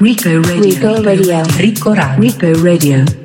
Rico 0.00 0.30
Radio. 0.30 0.62
Rico 0.62 1.02
Radio. 1.02 1.42
Rico 1.58 1.92
Radio. 1.92 2.20
Rico 2.20 2.62
Radio. 2.62 3.19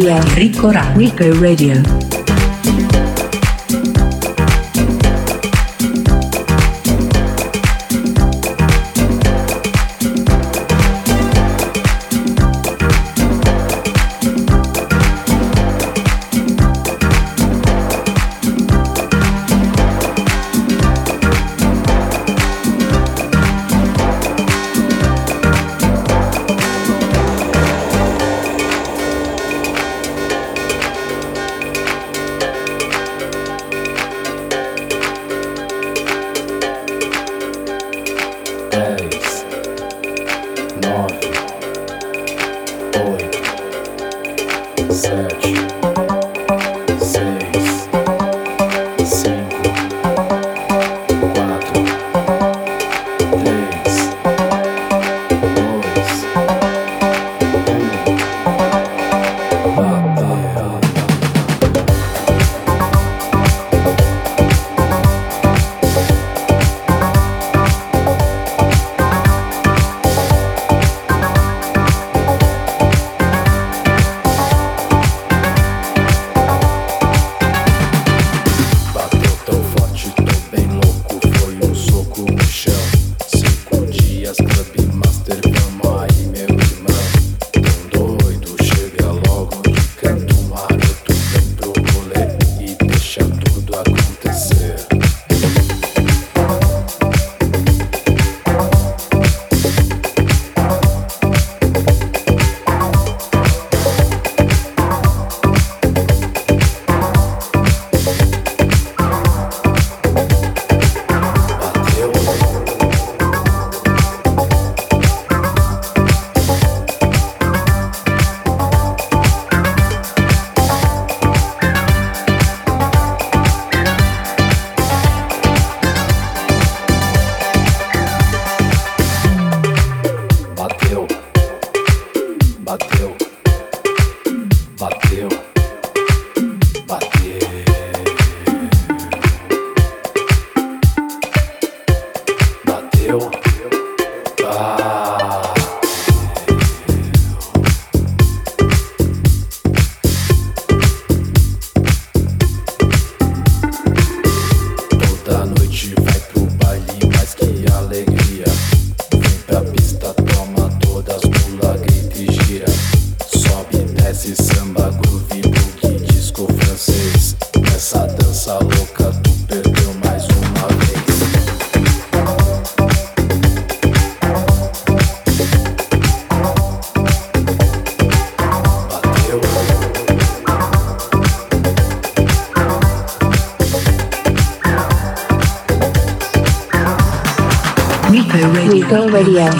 Radio. 0.00 0.34
Rico 0.34 0.70
Radio. 0.70 0.96
Rico 0.96 1.40
Radio. 1.40 2.09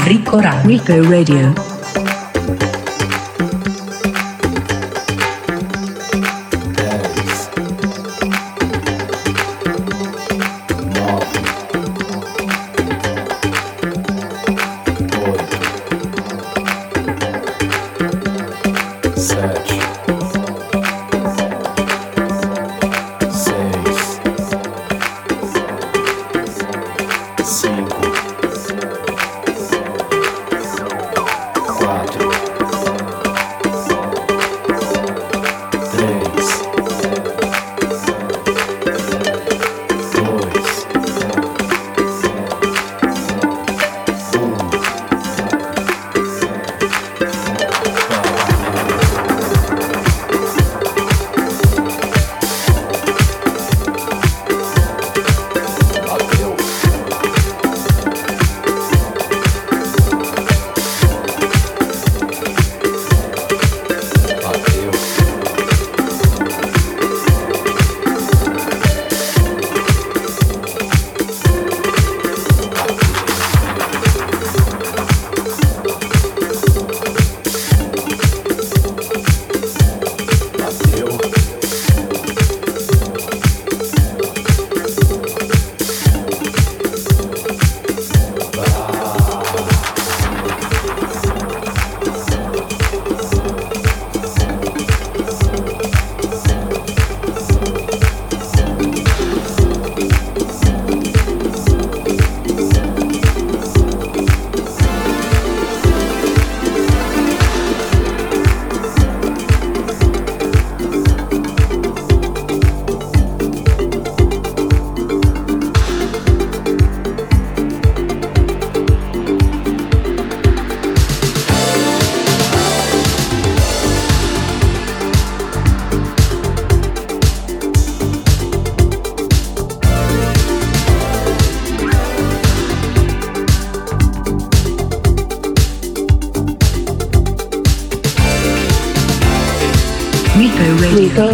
Rico. 0.04 0.40
Rico 0.64 1.02
Radio. 1.09 1.69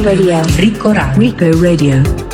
Radio. 0.07 0.41
Rico 0.55 0.93
Radio. 0.93 1.19
Rico 1.19 1.61
Radio. 1.61 2.26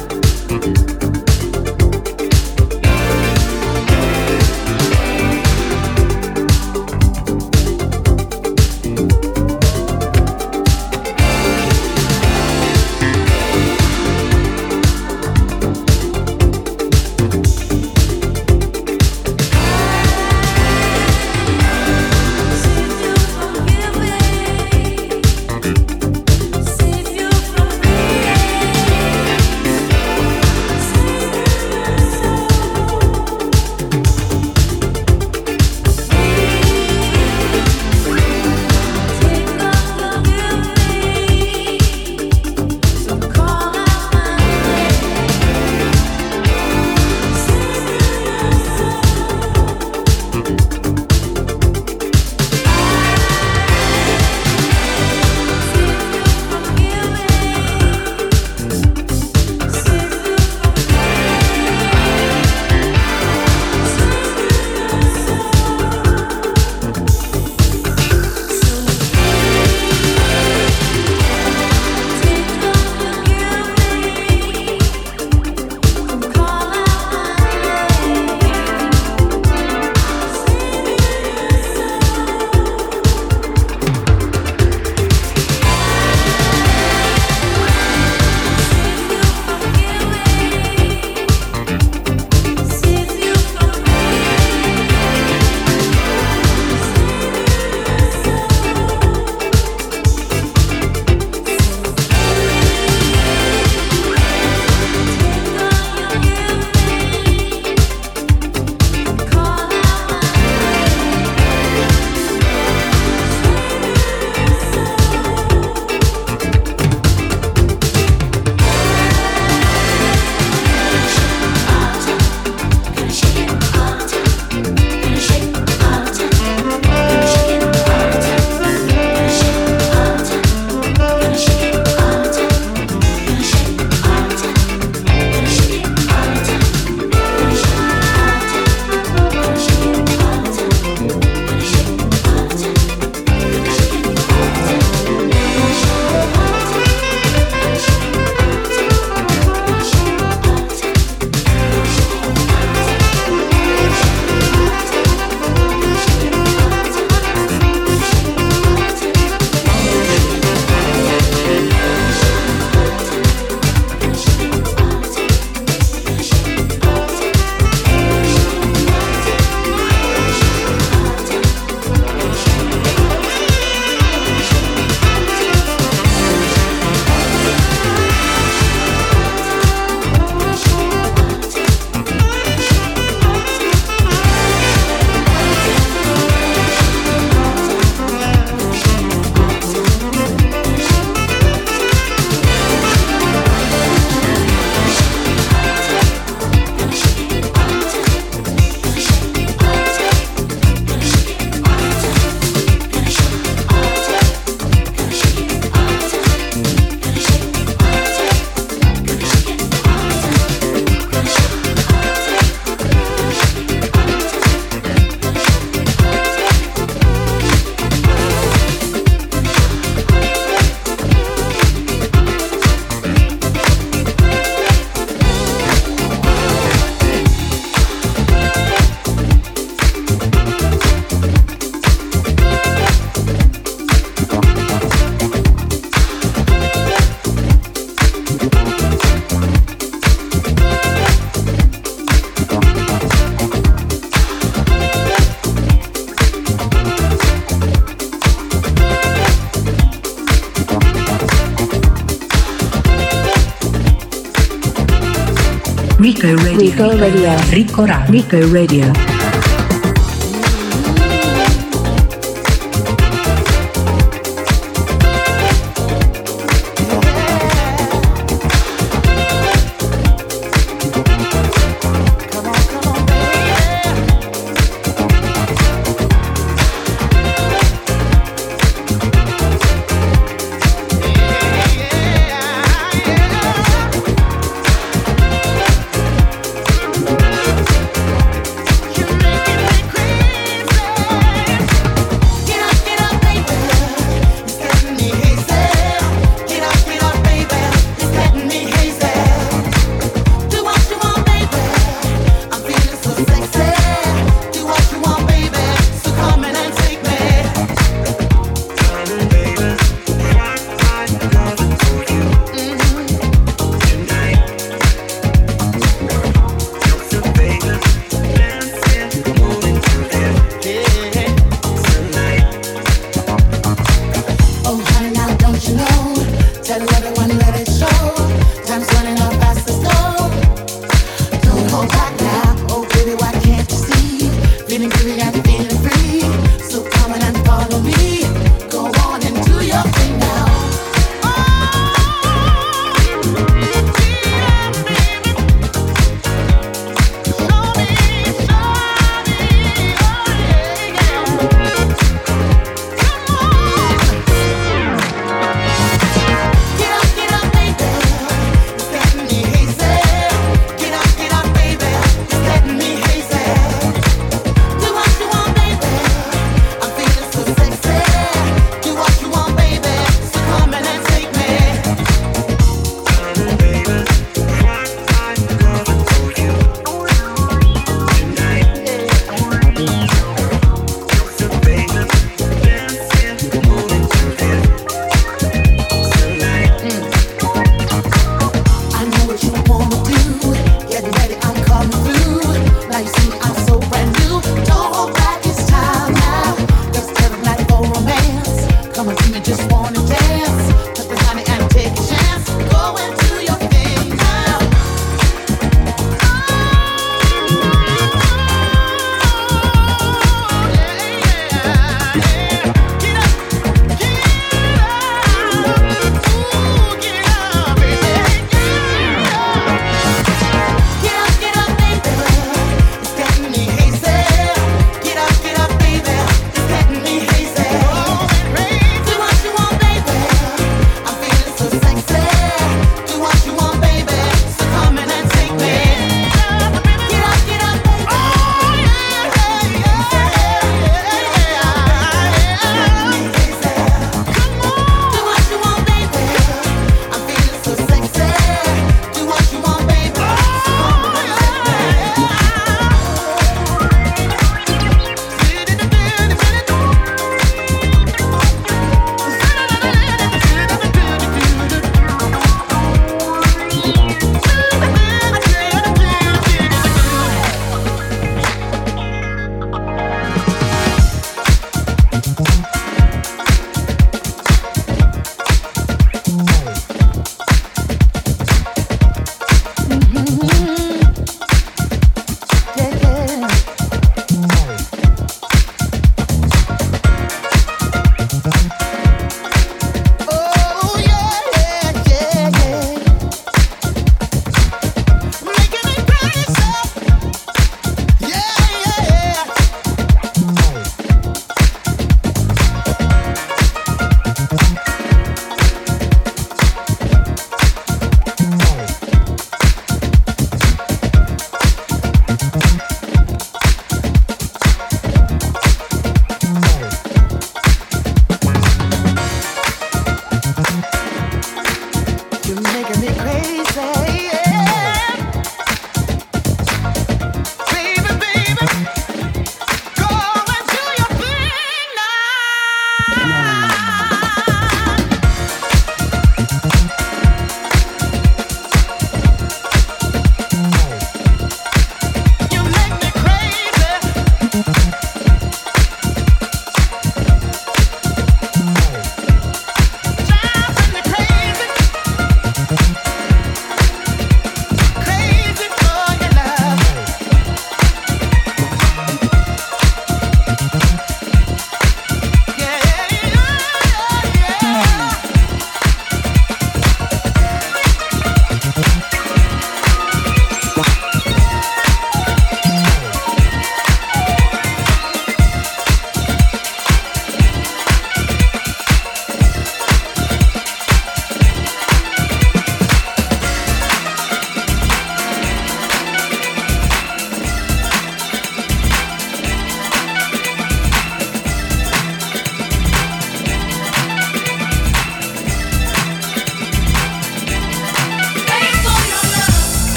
Rico 256.74 256.96
Radio. 256.96 257.34
Rico 257.50 257.84
Radio. 257.84 258.10
Rico 258.10 258.50
Radio. 258.50 259.21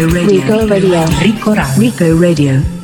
Rico 0.00 0.14
Radio. 0.14 0.30
Rico 0.30 0.66
Radio. 0.66 1.04
Rico 1.20 1.52
Radio. 1.52 1.78
Rico 1.78 2.18
Radio. 2.18 2.79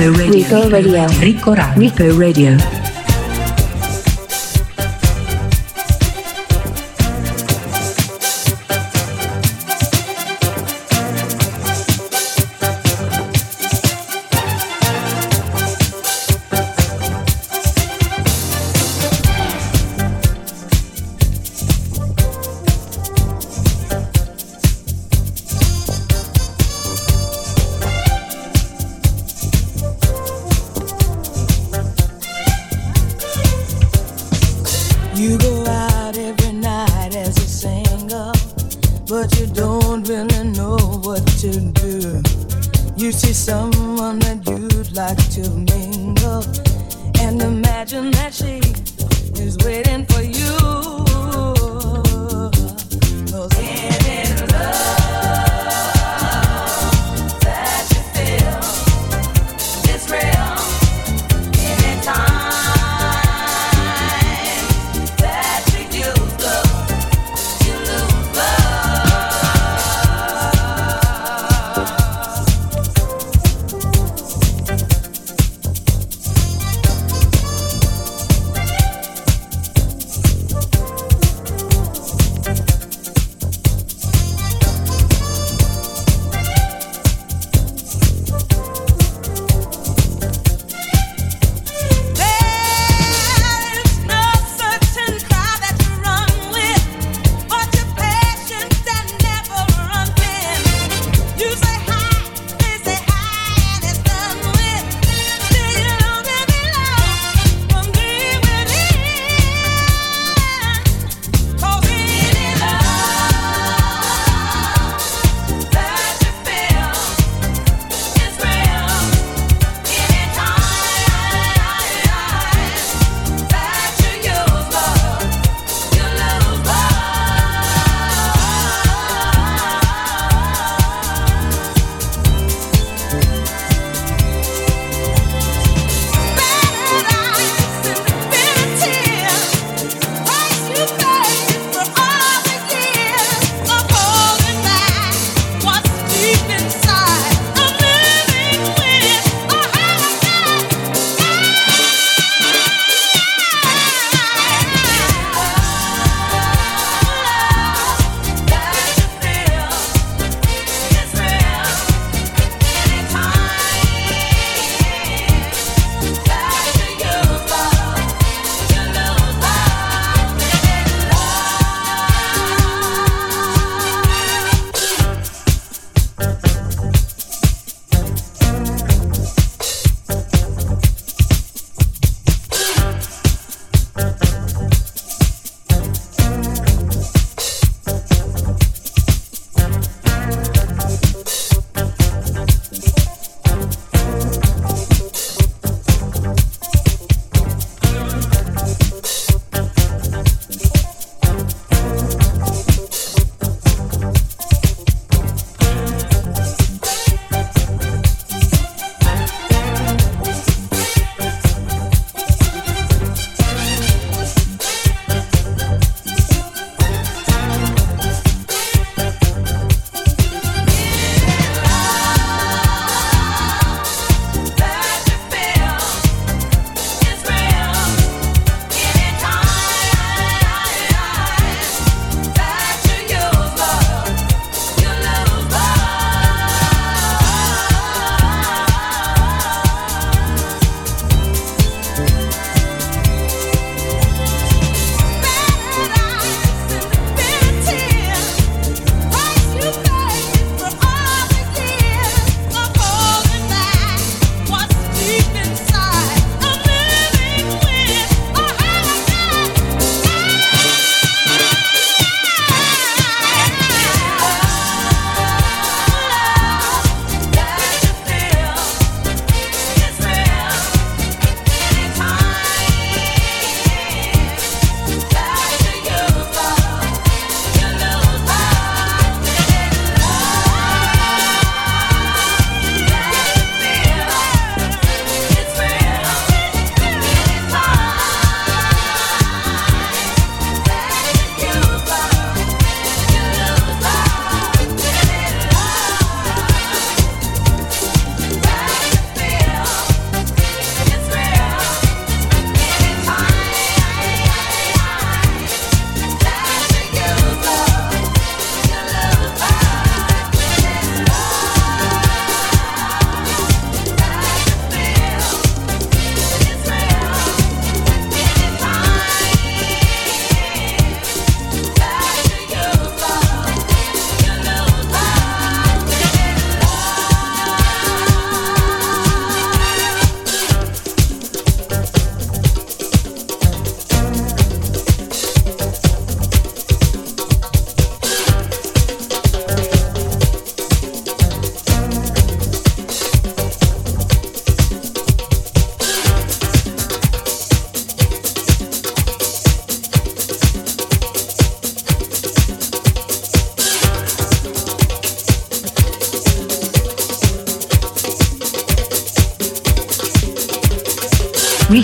Rico 0.00 0.16
Radio. 0.16 0.30
Rico 0.32 0.68
Radio. 0.70 1.06
Rico 1.20 1.52
Radio. 1.52 1.78
Rico 1.78 2.18
Radio. 2.18 2.79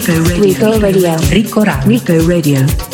Rico 0.07 0.23
Radio. 0.23 0.41
Rico 0.41 0.79
Radio. 0.79 1.17
Rico 1.31 1.63
Radio. 1.65 1.89
Rico 1.89 2.27
Radio. 2.29 2.86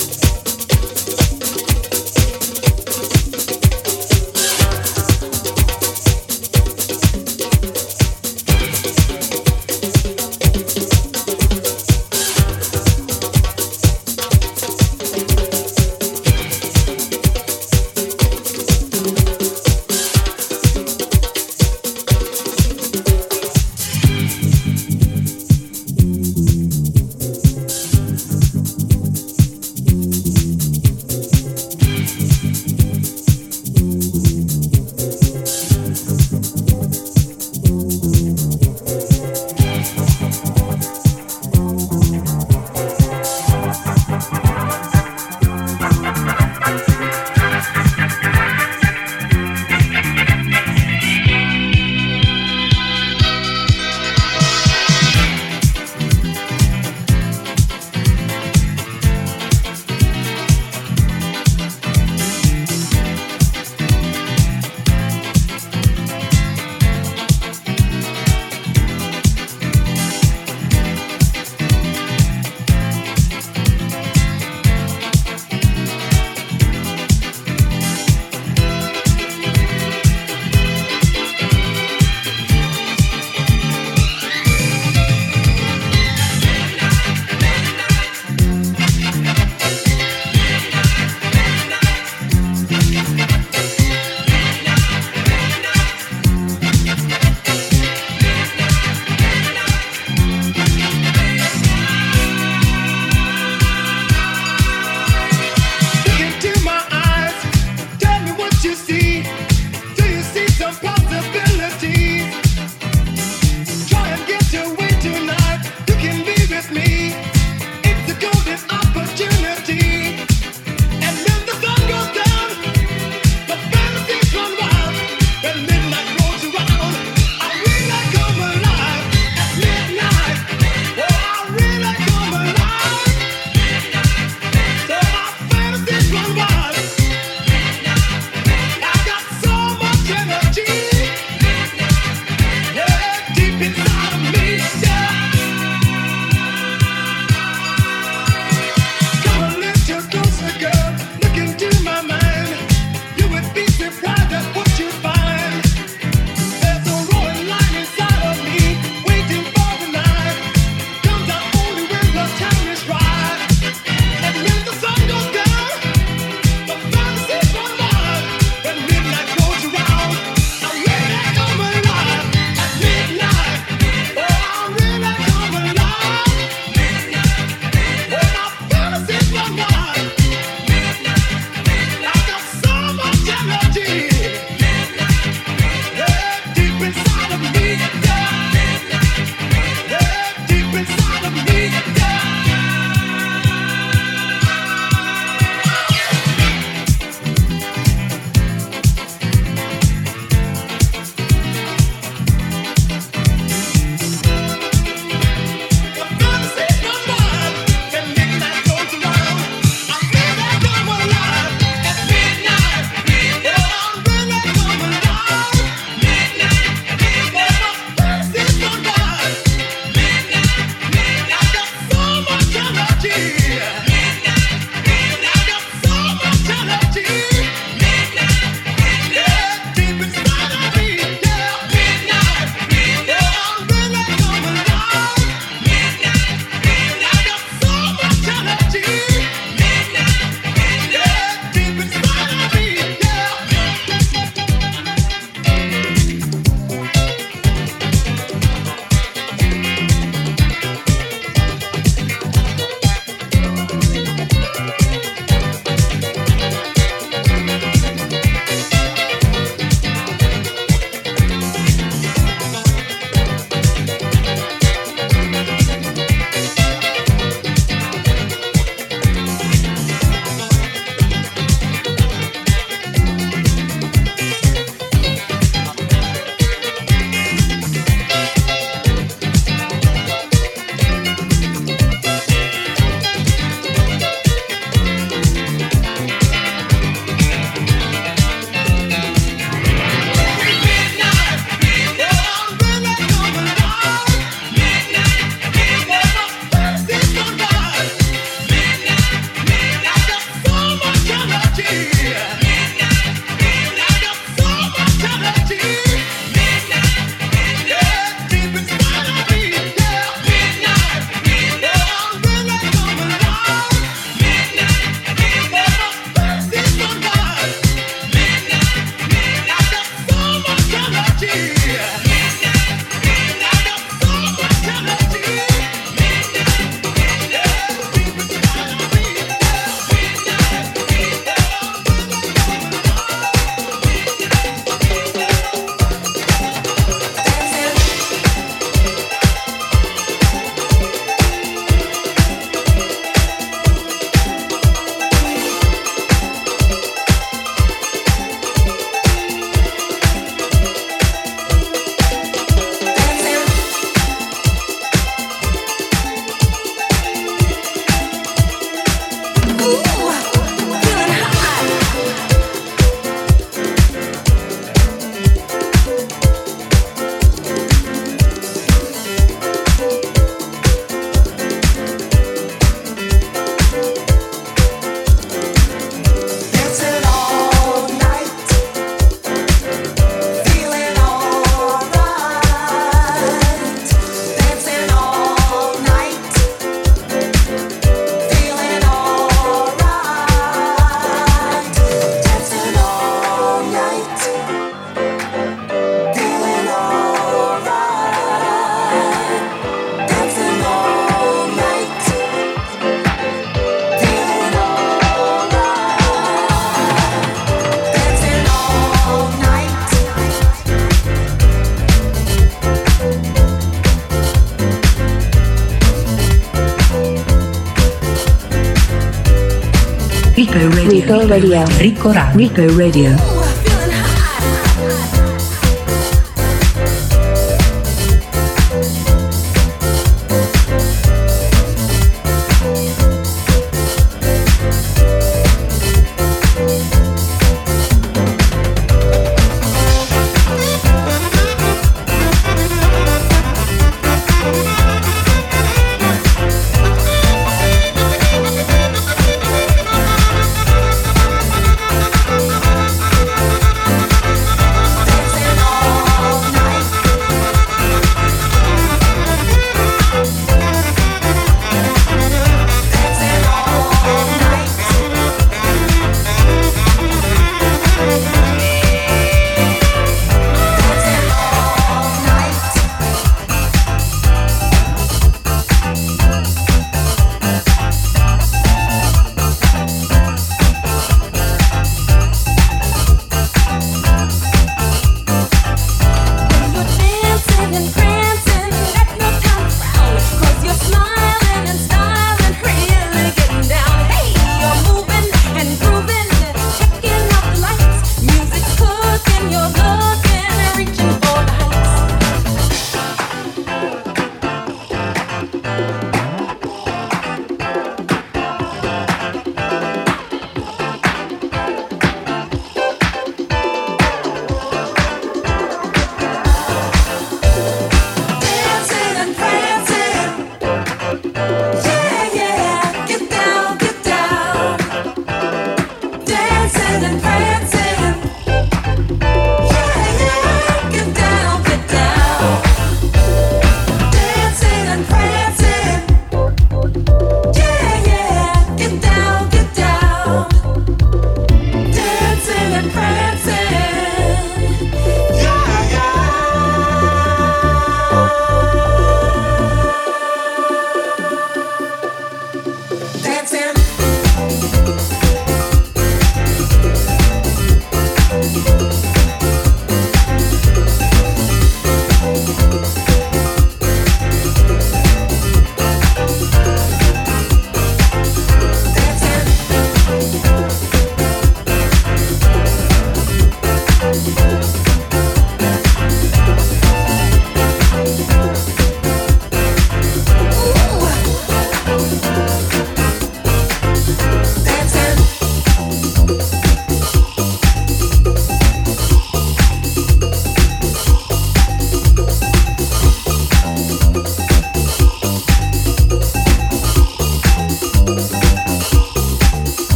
Radio. 421.32 421.64
Rico 421.78 422.12
Radio. 422.12 422.36
Rico 422.36 422.76
Radio. 422.76 423.31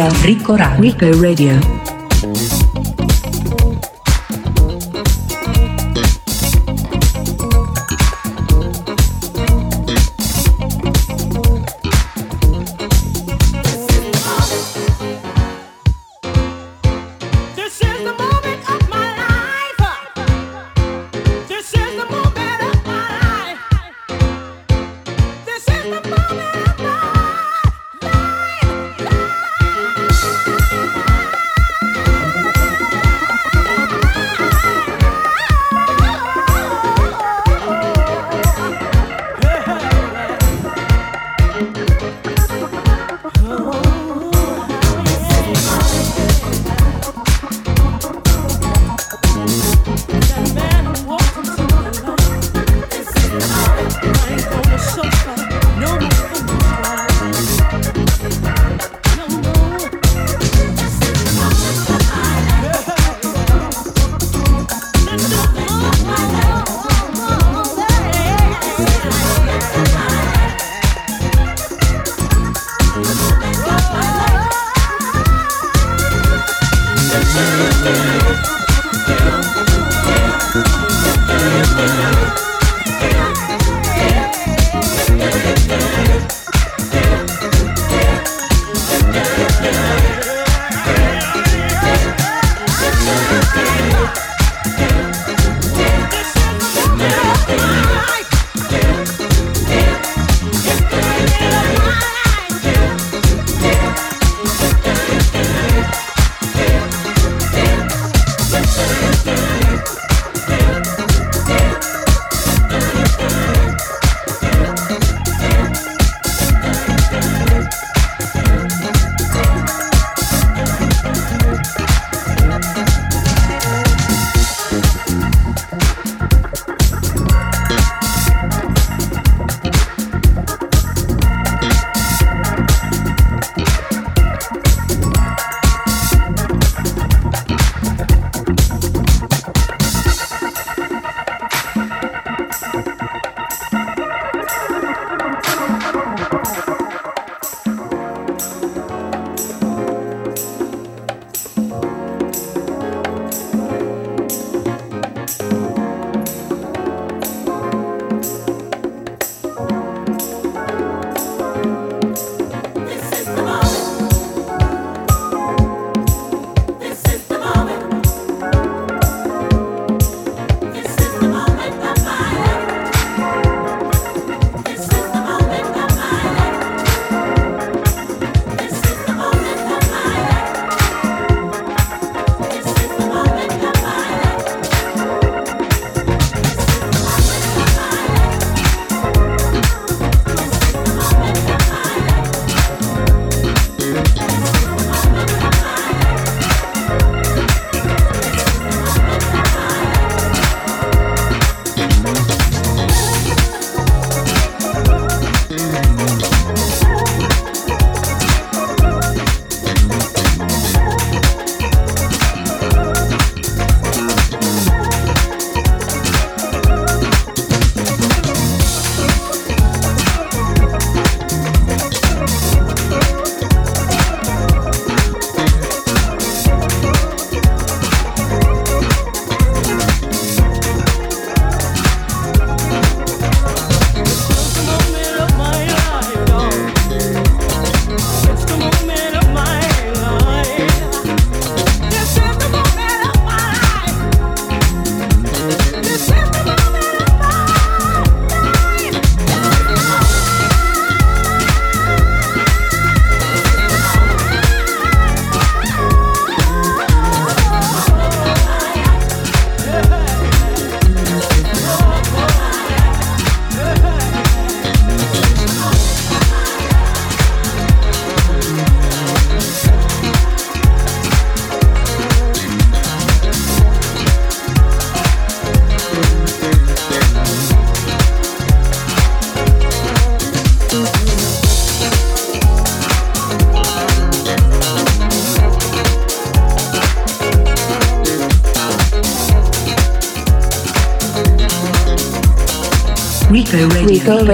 Radio. 0.00 0.22
Rico 0.22 0.56
Radio. 0.56 0.80
Rico 0.80 1.20
Radio. 1.20 1.79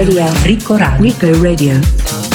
Radio. 0.07 0.31
Rico 0.43 0.77
Radio. 0.77 1.01
Rico 1.01 1.41
Radio. 1.41 2.26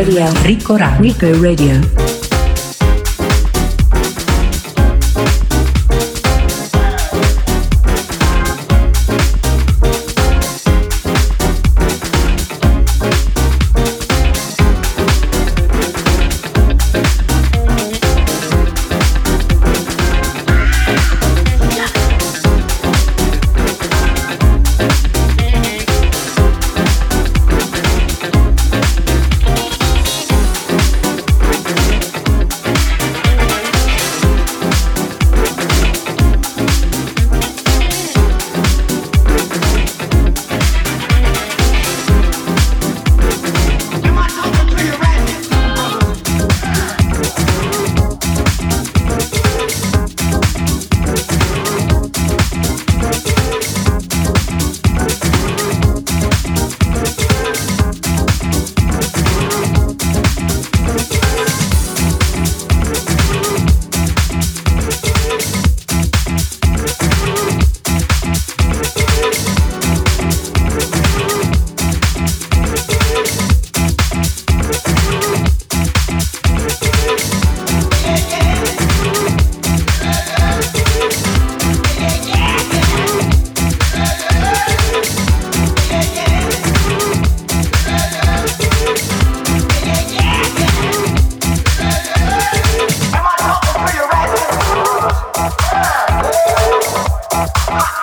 Radio. 0.00 0.32
Rico 0.44 0.76
Radio. 0.76 1.02
Rico 1.02 1.42
Radio. 1.42 1.99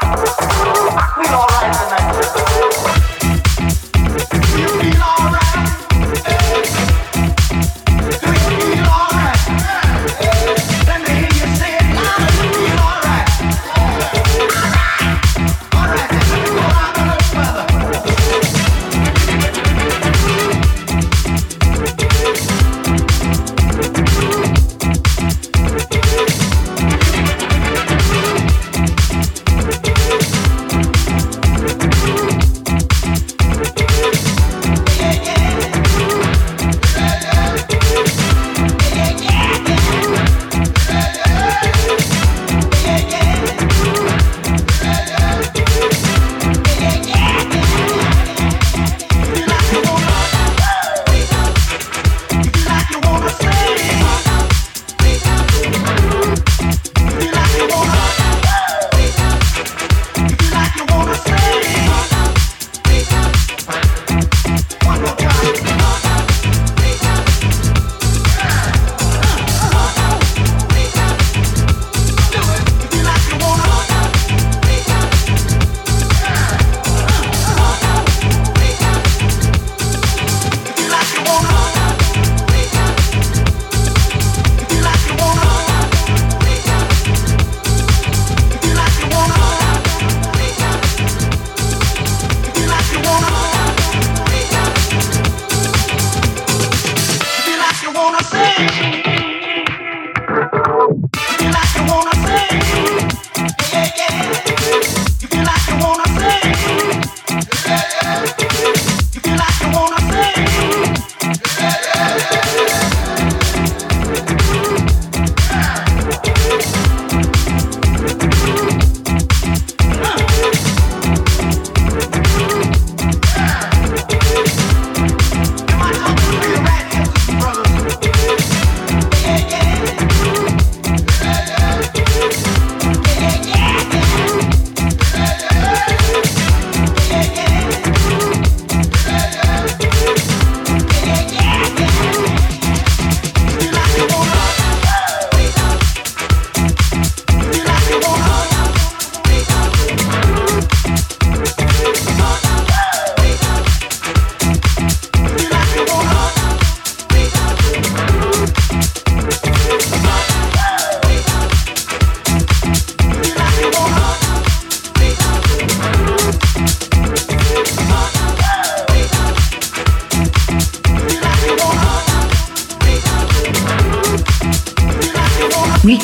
We've 0.07 1.33
alright 1.33 1.73
tonight. 1.73 2.07
We 4.79 4.87
alright. 5.01 5.46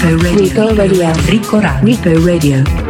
Rico 0.03 0.17
Radio. 0.17 0.35
Rico 0.35 0.75
Radio. 0.75 1.13
Rico 1.25 1.59
Radio. 1.61 1.85
Rico 1.85 2.25
Radio. 2.25 2.82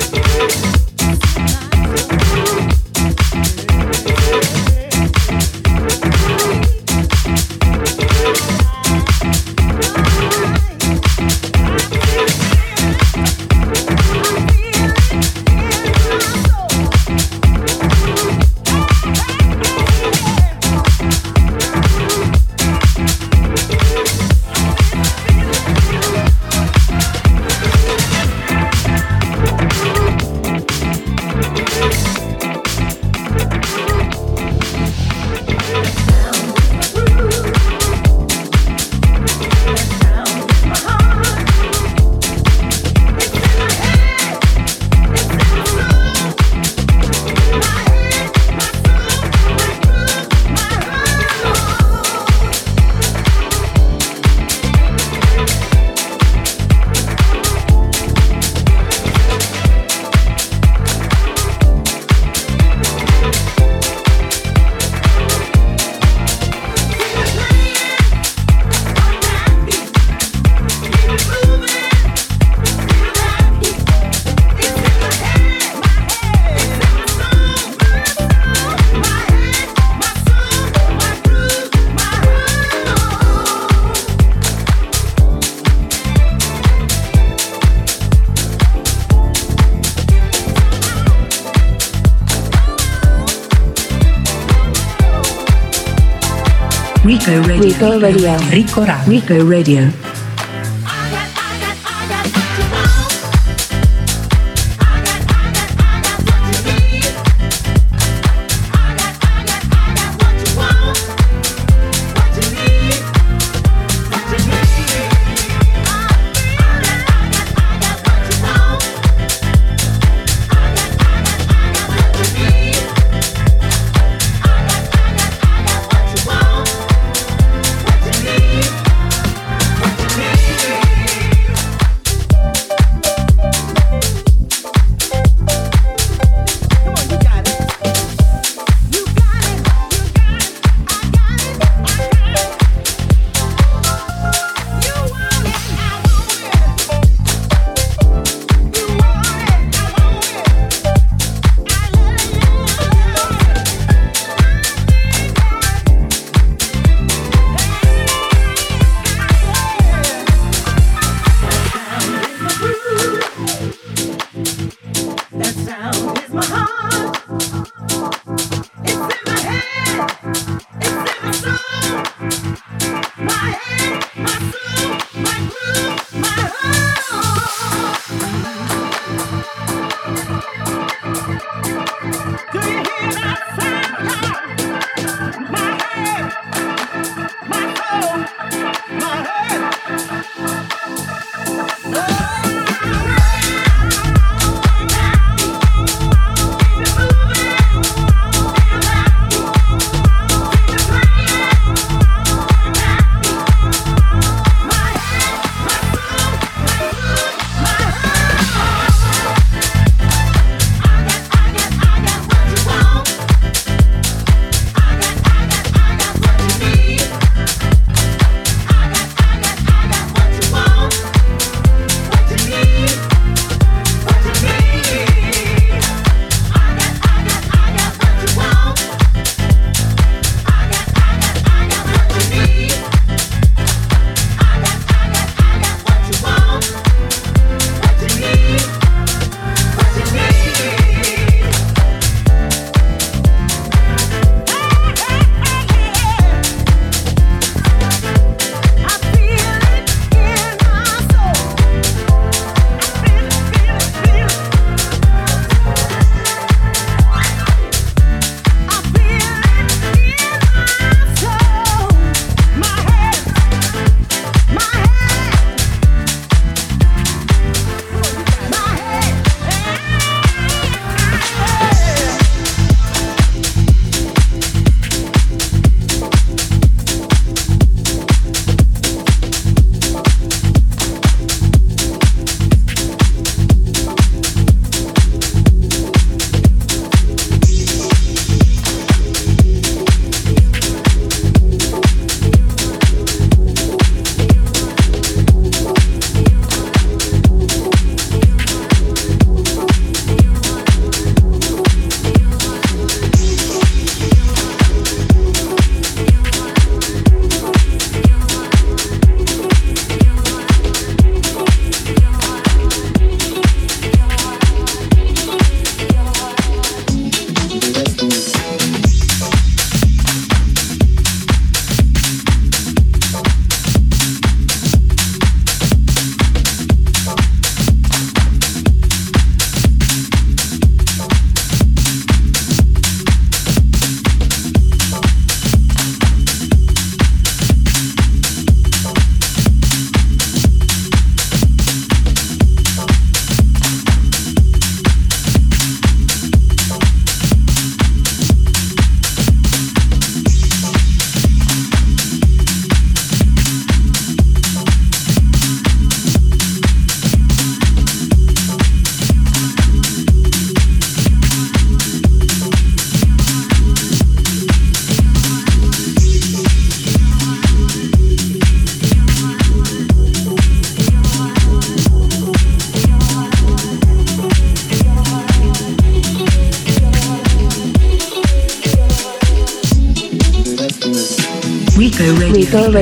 Rico 97.73 97.97
Radio. 97.97 98.37
Rico 98.51 98.83
Radio. 98.83 99.09
Rico 99.09 99.49
Radio. 99.49 100.12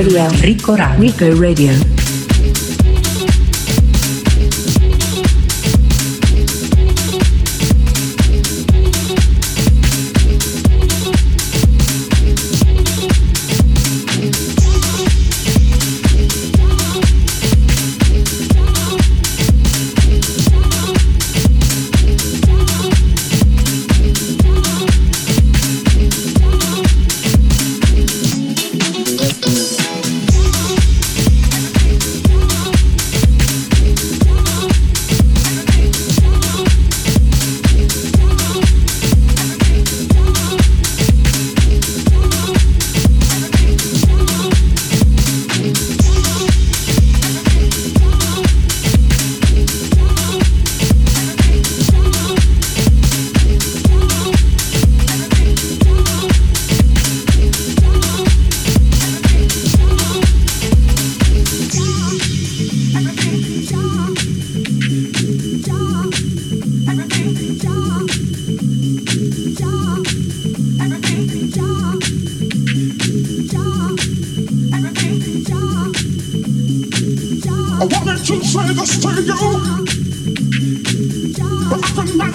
Radio. 0.02 0.28
Rico 0.40 0.74
Radio. 0.74 0.98
Rico 0.98 1.40
Radio. 1.40 2.01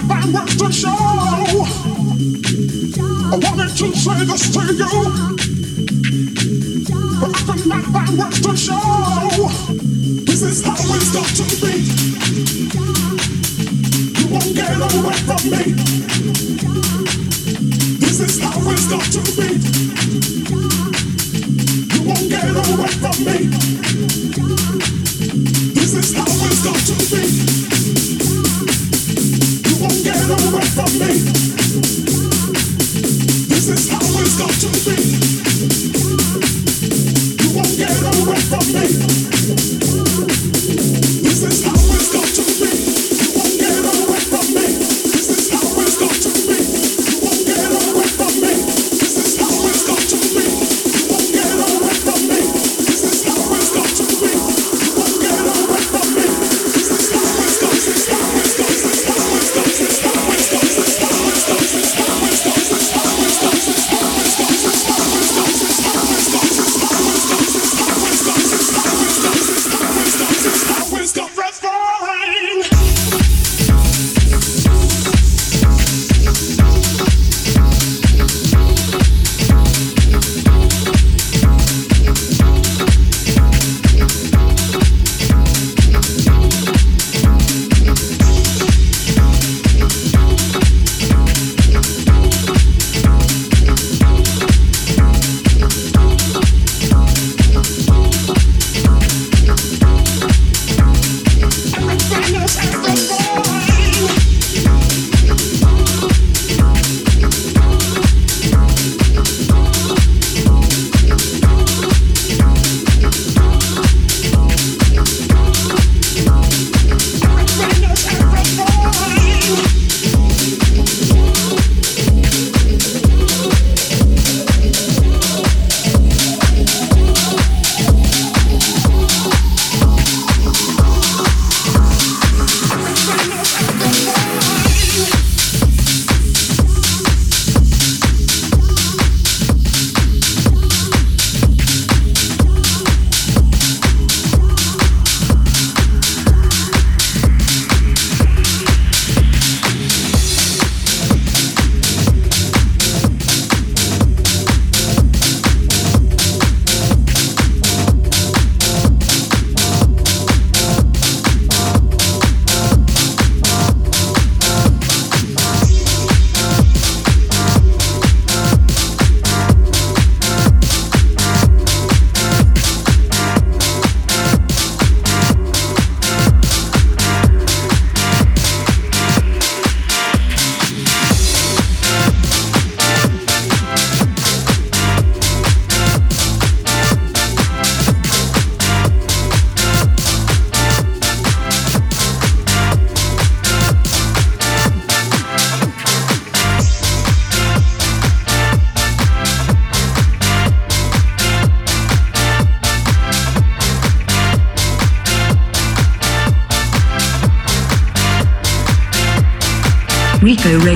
I 0.00 0.46
to 0.58 0.72
show. 0.72 0.88
I 3.30 3.36
wanted 3.42 3.70
to 3.76 3.86
say 3.94 4.24
this 4.24 4.44
to 4.52 4.60
you. 4.74 4.92
But 7.20 7.34
I 7.50 7.82
find 7.92 8.18
words 8.18 8.40
to 8.42 8.56
show. 8.56 9.48
This 10.24 10.42
is 10.42 10.64
how 10.64 10.76
it's 10.78 11.10
got 11.12 11.28
to 11.38 11.44
be. 11.62 11.74
You 14.18 14.26
won't 14.32 14.54
get 14.54 14.76
away 14.76 15.18
from 15.26 15.42
me. 15.50 15.62
This 17.98 18.20
is 18.20 18.40
how 18.40 18.70
it's 18.70 18.86
got 18.88 19.04
to 19.14 19.20
be. 19.36 19.48
You 21.94 22.00
won't 22.08 22.28
get 22.30 22.50
away 22.50 22.92
from 23.02 23.16
me. 23.24 23.37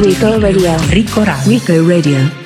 Rico 0.00 0.38
Radio. 0.38 0.74
Rico 0.88 1.22
Radio. 1.22 1.60
Radio. 1.86 2.41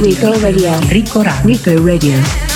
Radio. 0.00 0.16
Rico 0.16 0.40
Radio. 0.40 0.78
Rico 0.88 1.22
Radio. 1.22 1.46
Rico 1.46 1.84
Radio. 1.84 2.49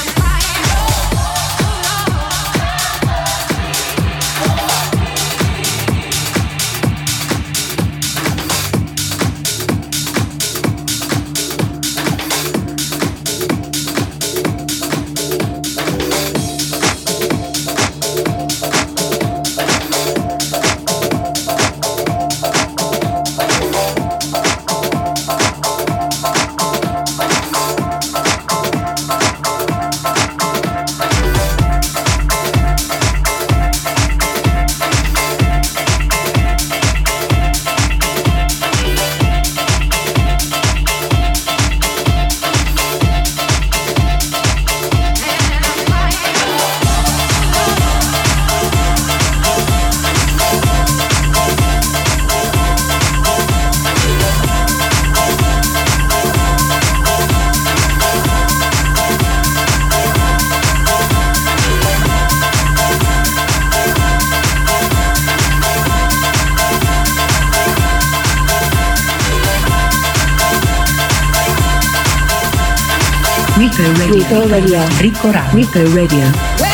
Rico 74.34 74.48
Radio. 74.48 74.80
Rico 74.98 75.30
Radio. 75.30 75.54
Rico 75.54 75.94
Radio. 75.94 76.73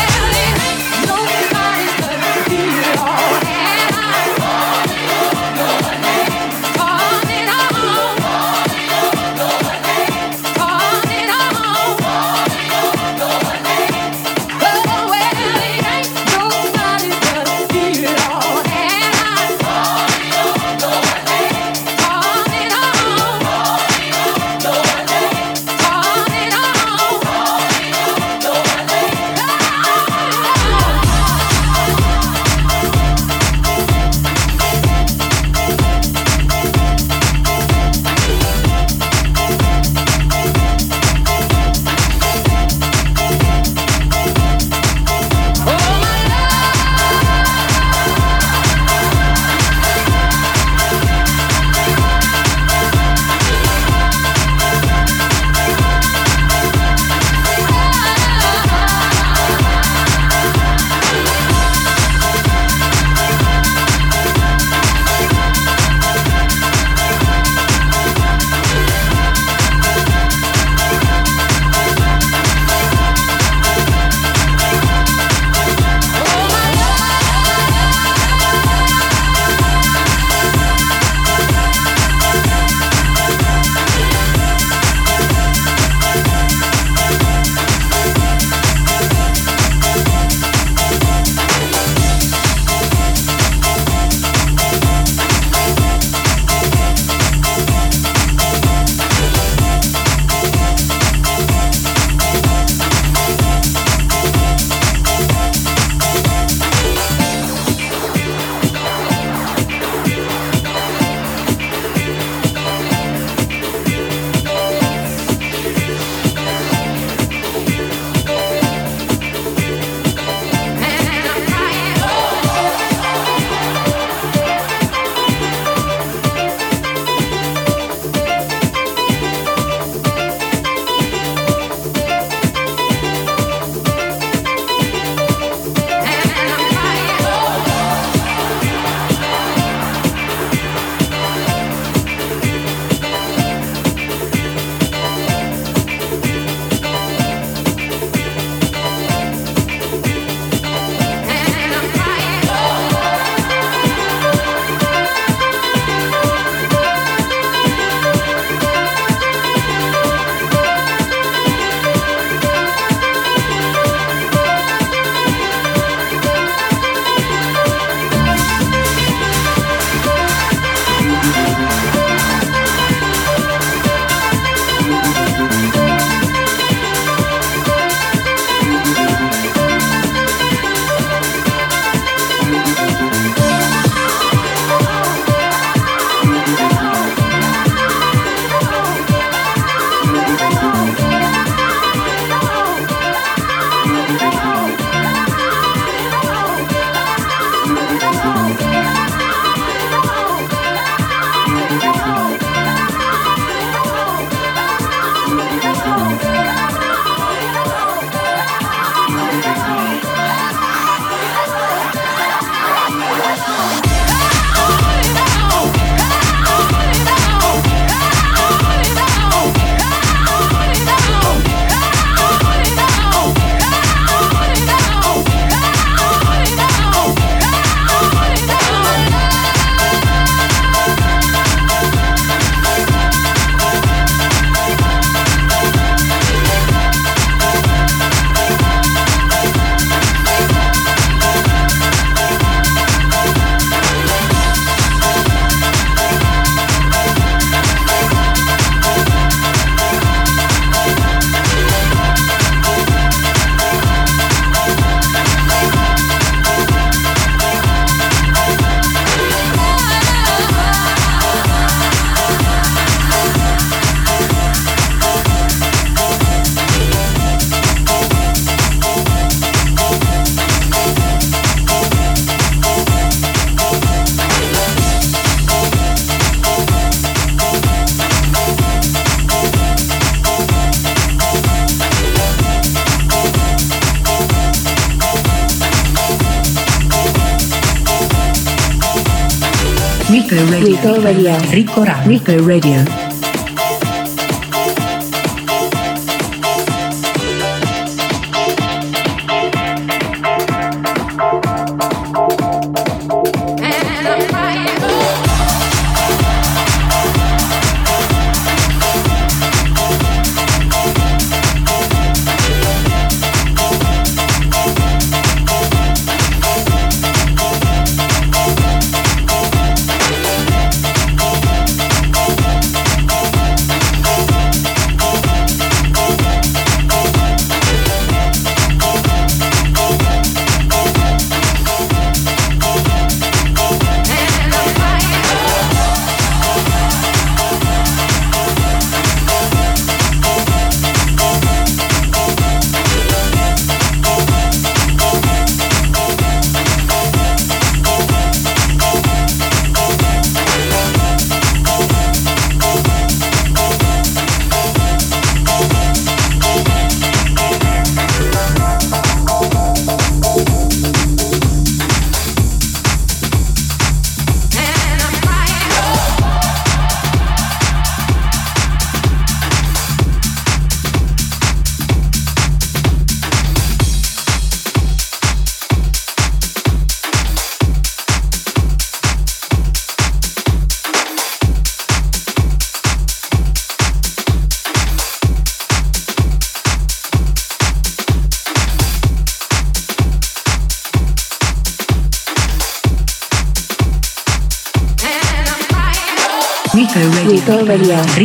Rico 290.81 290.99
Radio. 290.99 291.37
Rico 291.51 291.83
Radio. 291.83 292.07
Rico 292.07 292.47
Radio. 292.47 293.10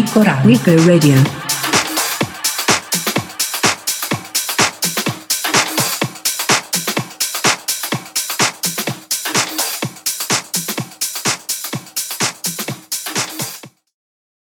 Rico 0.07 0.23
Radio. 0.23 1.46